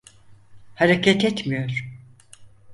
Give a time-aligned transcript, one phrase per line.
[0.75, 1.95] Hareket etmiyor.